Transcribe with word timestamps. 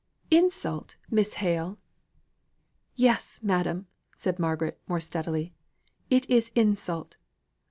"Insult, 0.31 0.95
Miss 1.11 1.35
Hale!" 1.35 1.77
"Yes, 2.95 3.39
madam," 3.43 3.85
said 4.15 4.39
Margaret 4.39 4.81
more 4.87 4.99
steadily, 4.99 5.53
"it 6.09 6.27
is 6.27 6.49
insult. 6.55 7.17